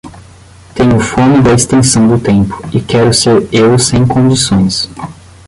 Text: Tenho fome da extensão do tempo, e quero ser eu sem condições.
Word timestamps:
Tenho 0.73 0.99
fome 0.99 1.43
da 1.43 1.51
extensão 1.53 2.07
do 2.07 2.19
tempo, 2.19 2.59
e 2.73 2.81
quero 2.81 3.13
ser 3.13 3.47
eu 3.53 3.77
sem 3.77 4.03
condições. 4.03 4.89